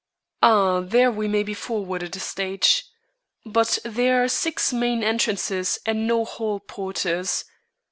[0.41, 2.85] "Ah, there we may be forwarded a stage.
[3.45, 7.45] But there are six main entrances and no hall porters.